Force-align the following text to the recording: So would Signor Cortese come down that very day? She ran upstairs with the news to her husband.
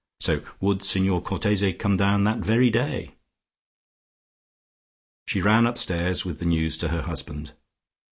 So 0.19 0.41
would 0.59 0.81
Signor 0.81 1.21
Cortese 1.21 1.73
come 1.73 1.95
down 1.95 2.23
that 2.23 2.39
very 2.39 2.71
day? 2.71 3.13
She 5.27 5.41
ran 5.43 5.67
upstairs 5.67 6.25
with 6.25 6.39
the 6.39 6.45
news 6.45 6.75
to 6.77 6.87
her 6.87 7.03
husband. 7.03 7.53